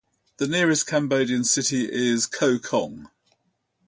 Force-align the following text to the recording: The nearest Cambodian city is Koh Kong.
The 0.37 0.47
nearest 0.47 0.87
Cambodian 0.87 1.43
city 1.43 1.87
is 1.87 2.25
Koh 2.25 2.57
Kong. 2.57 3.11